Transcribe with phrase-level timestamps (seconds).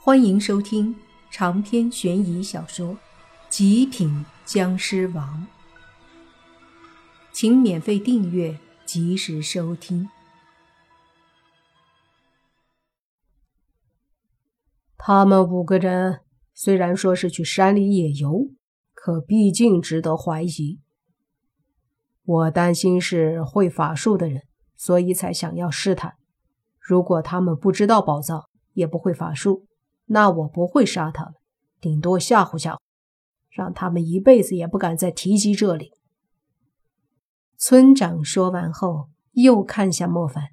[0.00, 0.94] 欢迎收听
[1.28, 2.94] 长篇悬疑小说
[3.50, 5.46] 《极品僵尸王》，
[7.32, 10.08] 请免费订阅，及时收听。
[14.96, 16.20] 他们五个人
[16.54, 18.52] 虽然说是去山里野游，
[18.94, 20.80] 可毕竟值得怀疑。
[22.24, 24.44] 我担心是会法术的人，
[24.76, 26.14] 所以才想要试探。
[26.78, 29.67] 如果他们不知道宝藏，也不会法术。
[30.08, 31.34] 那我不会杀他们，
[31.80, 32.78] 顶多吓唬吓唬，
[33.48, 35.92] 让他们一辈子也不敢再提及这里。
[37.56, 40.48] 村长说完后，又看向莫凡。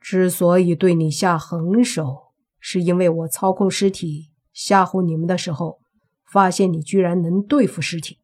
[0.00, 5.80] 之所以对你下狠手，是因为我操控尸体吓唬你们的时候，
[6.24, 8.20] 发现你居然能对付尸体。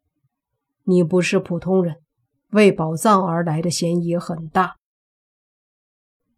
[0.84, 1.96] 你不是普通人，
[2.50, 4.76] 为宝藏而来的嫌疑很大。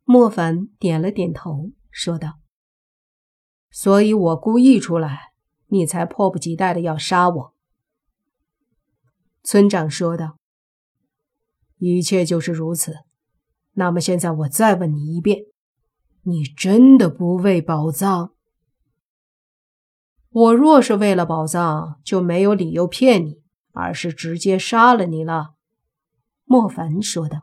[0.05, 2.39] 莫凡点了点头，说道。
[3.79, 5.33] 所以我故意出来，
[5.67, 7.55] 你才迫不及待的要杀我。”
[9.45, 10.39] 村长说道。
[11.77, 12.95] “一切就是如此。
[13.75, 15.43] 那么现在我再问你一遍，
[16.23, 18.33] 你真的不为宝藏？
[20.31, 23.43] 我若是为了宝藏，就没有理由骗你，
[23.73, 25.51] 而是直接杀了你了。”
[26.49, 27.43] 莫凡说道。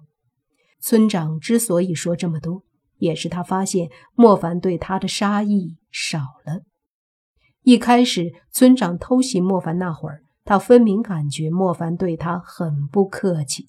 [0.82, 2.64] 村长之所以说这么多。
[3.04, 6.64] 也是他发现莫凡对他的杀意少了。
[7.64, 13.68] 一开始村长偷袭莫凡那会儿，他分明感觉莫凡对他很不客气。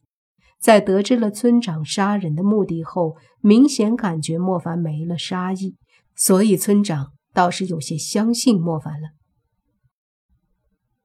[0.60, 5.74] 在得知了村长杀人的目的后，明显感觉莫凡没了杀意，
[6.14, 9.08] 所以村长倒是有些相信莫凡了。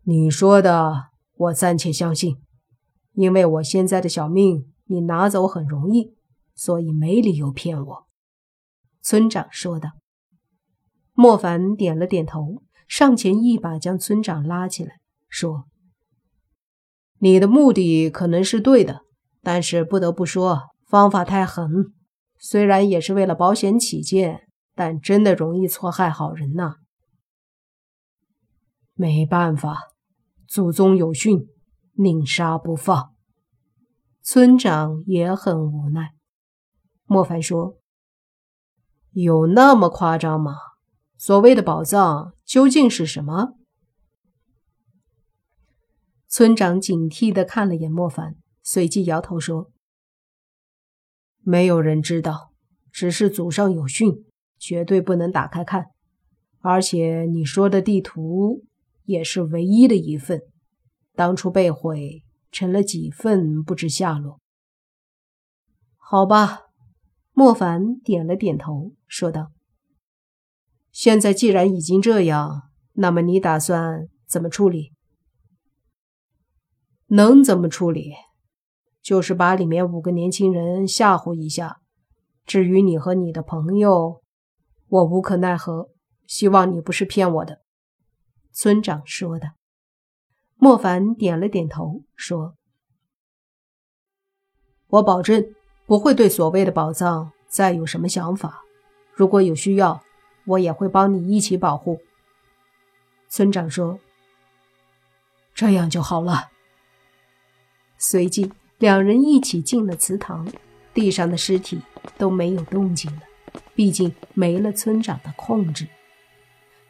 [0.03, 2.37] 你说的我暂且相信，
[3.13, 6.13] 因为我现在的小命你拿走很容易，
[6.53, 8.08] 所以没理由骗我。
[9.09, 9.89] 村长说道。
[11.13, 15.65] 莫凡点了点头，上前一把将村长拉起来，说
[17.17, 19.01] ：“你的目的可能是对的，
[19.41, 21.91] 但是不得不说，方法太狠。
[22.37, 26.75] 虽然也是为了保险起见，但真的容易错害好人呐。
[28.93, 29.79] 没办法，
[30.47, 31.47] 祖宗有训，
[31.93, 33.15] 宁杀不放。”
[34.21, 36.11] 村长也很无奈。
[37.05, 37.79] 莫凡说。
[39.11, 40.55] 有那么夸张吗？
[41.17, 43.55] 所谓的宝藏究竟是什么？
[46.27, 49.71] 村长警惕的看了眼莫凡，随即摇头说
[51.41, 52.53] ：“没有人知道，
[52.91, 54.25] 只是祖上有训，
[54.57, 55.87] 绝对不能打开看。
[56.59, 58.63] 而且你说的地图
[59.03, 60.41] 也是唯一的一份，
[61.15, 64.39] 当初被毁成了几份，不知下落。
[65.97, 66.67] 好吧。”
[67.39, 69.53] 莫凡点了点头，说道
[70.91, 72.63] ：“现在既然已经这样，
[72.95, 74.91] 那么你打算怎么处理？
[77.05, 78.11] 能怎么处理？
[79.01, 81.79] 就是把里面五个年轻人吓唬一下。
[82.45, 84.21] 至于你和你的朋友，
[84.89, 85.91] 我无可奈何。
[86.27, 87.61] 希望你不是骗我的。”
[88.51, 89.51] 村长说的。
[90.55, 92.55] 莫凡点了点头，说
[94.87, 95.41] ：“我保证。”
[95.89, 98.61] 不会对所谓的宝藏再有什么想法。
[99.11, 100.03] 如果有需要，
[100.45, 101.99] 我也会帮你一起保护。
[103.27, 103.97] 村长说
[105.55, 106.49] ：“这样就好了。”
[107.97, 110.47] 随即，两人一起进了祠堂。
[110.93, 111.81] 地上的尸体
[112.19, 113.21] 都没有动静了，
[113.73, 115.87] 毕竟没了村长的控制。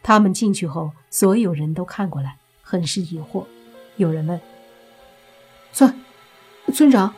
[0.03, 3.45] 他们进去后，所有人都看过来，很是疑惑。
[3.95, 4.41] 有人问
[5.71, 5.97] ：“村
[6.73, 7.15] 村长，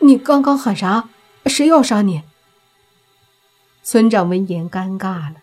[0.00, 1.08] 你刚刚喊啥？”
[1.46, 2.22] 谁要杀你？
[3.82, 5.42] 村长闻言尴尬了。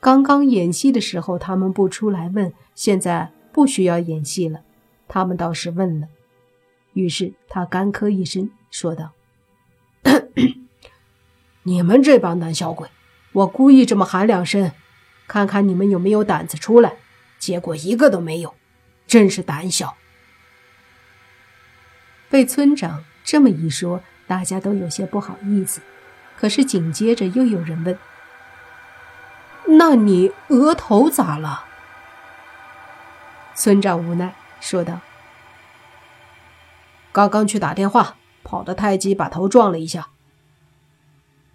[0.00, 4.62] 刚刚演戏的时候，他们不出来问，现在不需要演戏了，
[5.06, 6.08] 他们倒是问了。
[6.94, 9.12] 于是他干咳一声，说道
[11.64, 12.88] ：“你们这帮胆小鬼，
[13.32, 14.72] 我故意这么喊两声，
[15.26, 16.96] 看看你们有没有胆子出来。
[17.38, 18.54] 结果一个都没有，
[19.06, 19.96] 真是胆小。”
[22.30, 24.02] 被村长这么一说。
[24.28, 25.80] 大家都有些不好意思，
[26.36, 27.98] 可是紧接着又有人问
[29.78, 31.64] ：“那你额头咋了？”
[33.56, 35.00] 村长无奈说道
[37.10, 40.08] ：“刚刚去打电话，跑得太急，把头撞了一下。”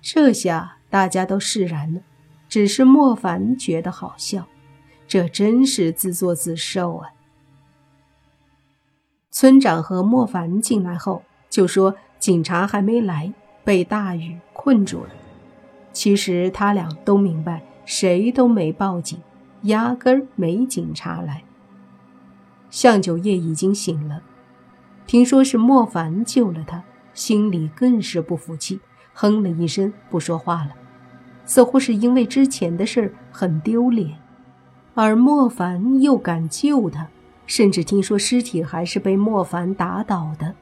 [0.02, 2.02] 这下大家都释然了，
[2.50, 4.48] 只是莫凡觉得好笑，
[5.08, 7.12] 这真是自作自受啊！
[9.30, 11.96] 村长和莫凡进来后就说。
[12.24, 13.34] 警察还没来，
[13.66, 15.10] 被大雨困住了。
[15.92, 19.20] 其实他俩都明白，谁都没报警，
[19.64, 21.44] 压根没警察来。
[22.70, 24.24] 向九叶已经醒了，
[25.06, 28.80] 听说是莫凡救了他，心里更是不服气，
[29.14, 30.70] 哼了一声，不说话了，
[31.44, 34.18] 似乎是因为之前的事很丢脸，
[34.94, 37.10] 而莫凡又敢救他，
[37.46, 40.56] 甚至听说尸体还是被莫凡打倒的，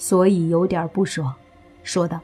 [0.00, 1.36] 所以有点不爽，
[1.82, 2.22] 说道：“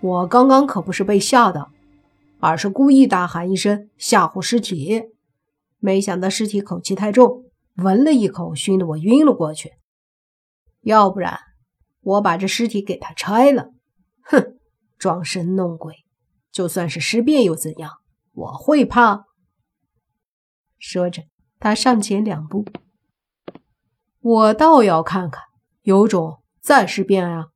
[0.00, 1.72] 我刚刚可不是被吓的，
[2.38, 5.06] 而是故意大喊一声吓唬尸体。”
[5.80, 9.72] 没想到尸体口气太重，闻了一口，熏得我晕了过去。
[10.82, 11.36] 要不然，
[12.00, 13.72] 我把这尸体给他拆了。
[14.22, 14.56] 哼，
[14.98, 16.04] 装神弄鬼，
[16.52, 17.90] 就算是尸变又怎样？
[18.34, 19.24] 我会怕？
[20.78, 21.24] 说着，
[21.58, 22.64] 他上前两步。
[24.20, 25.42] 我倒要看看，
[25.88, 27.46] 有种再尸变啊！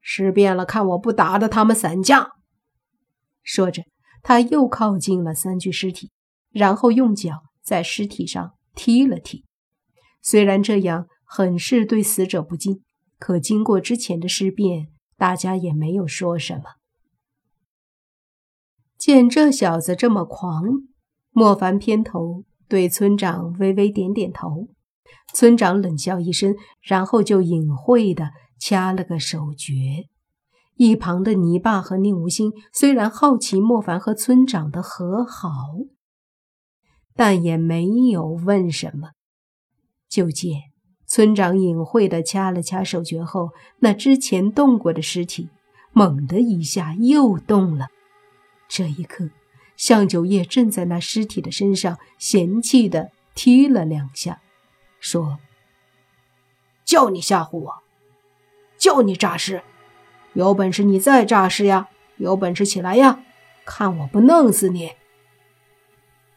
[0.00, 2.30] 尸变了，看我不打得他们散架！
[3.42, 3.82] 说着，
[4.22, 6.10] 他又靠近了三具尸体。
[6.50, 9.44] 然后用脚在尸体上踢了踢，
[10.22, 12.82] 虽然这样很是对死者不敬，
[13.18, 14.88] 可经过之前的尸变，
[15.18, 16.76] 大家也没有说什么。
[18.96, 20.64] 见这小子这么狂，
[21.30, 24.68] 莫凡偏头对村长微微点点头，
[25.32, 30.04] 村长冷笑一声，然后就隐晦的掐了个手诀。
[30.76, 35.48] 一旁的泥巴和宁无心虽然好奇莫凡和村长的和好。
[37.16, 39.10] 但也没有问什么，
[40.08, 40.62] 就见
[41.06, 45.48] 村长隐晦地掐了掐手诀后，那之前动过的尸体
[45.92, 47.86] 猛地一下又动了。
[48.68, 49.30] 这一刻，
[49.76, 54.40] 向九叶正在那尸体的身上嫌弃地踢了两下，
[55.04, 55.38] 说
[56.82, 57.82] ：“叫你吓唬我，
[58.78, 59.62] 叫你诈尸，
[60.32, 61.88] 有本事你再诈尸呀！
[62.16, 63.20] 有本事起来呀，
[63.66, 64.92] 看我不弄死你！”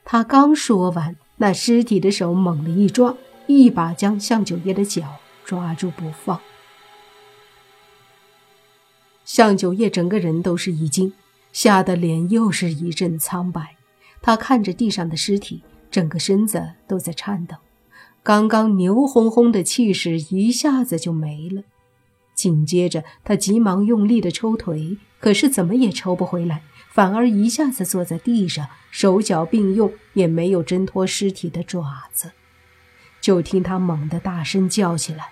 [0.04, 3.16] 他刚说完，那尸体的手猛地一抓，
[3.46, 5.16] 一把将向九叶的脚
[5.46, 6.42] 抓住不放。
[9.24, 11.14] 向九叶整个人都是一惊，
[11.54, 13.78] 吓得脸又是一阵苍白。
[14.22, 17.56] 他看着地上的尸体，整个身子都在颤抖，
[18.28, 21.64] 刚刚牛哄哄的气势一下子就没了。
[22.34, 26.62] 紧接着，他急忙用力的抽腿，可是怎么也抽不回来。
[26.92, 32.34] 反而一下子坐在地上，手脚并用，也没有挣脱尸体的爪子。
[33.22, 35.30] 就听他猛地大声叫起来：“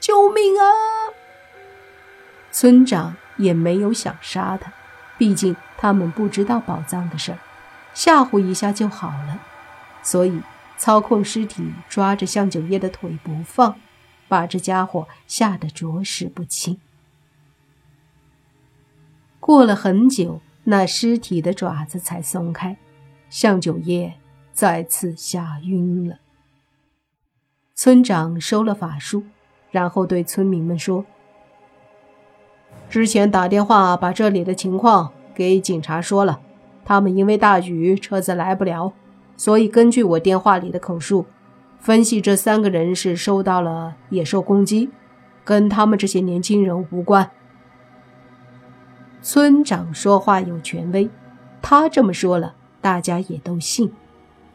[0.00, 0.66] 救命啊！”
[2.50, 4.72] 村长也没有想杀他，
[5.16, 7.38] 毕竟他们不知道宝藏的事儿，
[7.94, 9.40] 吓唬一下就好了。
[10.02, 10.40] 所以
[10.76, 13.76] 操控尸体抓着向九叶的腿不放，
[14.28, 16.78] 把这家伙吓得着实不轻。
[19.40, 20.40] 过了很久。
[20.68, 22.76] 那尸体的爪子才松开，
[23.30, 24.14] 向九叶
[24.52, 26.18] 再次吓晕了。
[27.72, 29.22] 村长收了法术，
[29.70, 31.06] 然后对村民们说
[32.90, 36.40] ：“之前打电话把这里的情况给警察说了，
[36.84, 38.92] 他们因为大雨车子来不了，
[39.36, 41.26] 所以根据我电话里的口述，
[41.78, 44.90] 分析这三个人是受到了野兽攻击，
[45.44, 47.30] 跟他们这些年轻人无关。”
[49.22, 51.08] 村长说话有权威，
[51.60, 53.92] 他这么说了，大家也都信，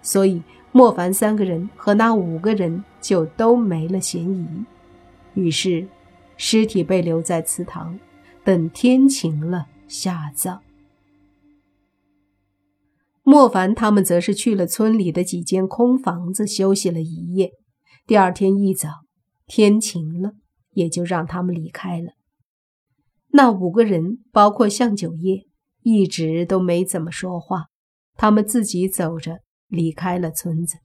[0.02, 0.42] 所以
[0.72, 4.48] 莫凡三个人和那五个人就都没了嫌疑。
[5.34, 5.86] 于是，
[6.38, 8.00] 尸体被留在祠堂，
[8.44, 10.62] 等天晴了下葬。
[13.32, 17.52] 莫凡他们则是去了村里的几间空房子休息了一夜。
[18.06, 18.90] 第二天一早，
[19.48, 20.34] 天晴了，
[20.72, 22.12] 也就让他们离开了。
[23.30, 25.46] 那五个人，包括向九叶，
[25.82, 27.68] 一直都没怎么说话。
[28.18, 30.80] 他们自己走着离开了村子。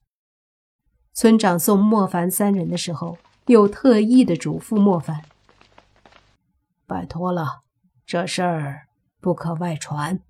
[1.13, 5.25] 村长送莫凡三人的时候，又特意的嘱咐莫凡
[6.87, 7.63] ：“拜托了，
[8.07, 8.87] 这事儿
[9.21, 10.21] 不可外传，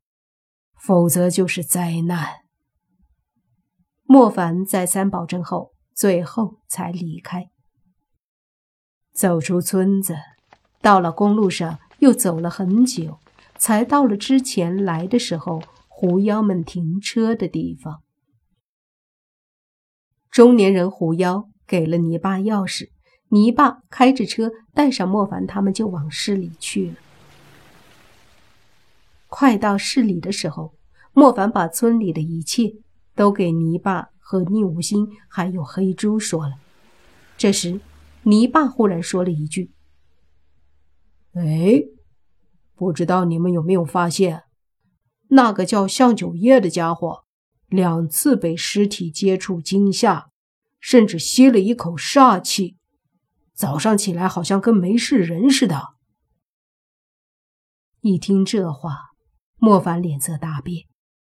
[0.86, 2.42] 否则就是灾难。”
[4.04, 7.50] 莫凡再三保证后，最后才离开。
[9.12, 10.16] 走出村子，
[10.80, 11.78] 到了公路上。
[12.00, 13.20] 又走了很久，
[13.56, 18.02] 才到了之前来的时候狐妖们停车的地方。
[20.30, 22.90] 中年人狐妖给了泥巴钥匙，
[23.30, 26.96] 泥巴开着车带上莫凡他们就往市里去了。
[29.28, 30.74] 快到市里的时候，
[31.18, 32.74] 莫凡把村里的一切
[33.14, 36.56] 都给泥巴和宁无心还有黑猪说了。
[37.38, 37.80] 这时，
[38.24, 39.72] 泥巴忽然说了一句。
[41.32, 41.84] 哎，
[42.74, 44.42] 不知道你们有没有发现，
[45.28, 47.24] 那个叫向九叶的家伙，
[47.68, 50.28] 两次被尸体接触惊吓，
[50.78, 52.76] 甚至吸了一口煞气，
[53.54, 55.94] 早上起来好像跟没事人似的。
[58.02, 59.12] 一听这话，
[59.56, 60.84] 莫凡脸色大变，